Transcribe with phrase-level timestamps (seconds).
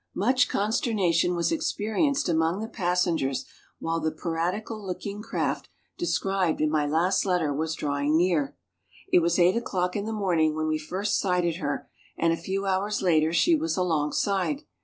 [0.15, 3.45] Much consternation was experienced among the passengers
[3.77, 8.57] while the piratical looking craft described in my last letter was drawing near.
[9.13, 11.87] It was eight o 'clock in the morning when we first sighted her,
[12.17, 14.63] and a few hours later she was alongside.